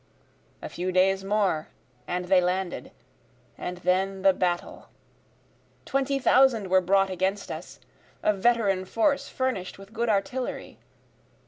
A 0.63 0.67
few 0.67 0.91
days 0.91 1.23
more 1.23 1.67
and 2.07 2.25
they 2.25 2.41
landed, 2.41 2.89
and 3.55 3.77
then 3.77 4.23
the 4.23 4.33
battle. 4.33 4.89
Twenty 5.85 6.17
thousand 6.17 6.71
were 6.71 6.81
brought 6.81 7.11
against 7.11 7.51
us, 7.51 7.79
A 8.23 8.33
veteran 8.33 8.85
force 8.85 9.29
furnish'd 9.29 9.77
with 9.77 9.93
good 9.93 10.09
artillery. 10.09 10.79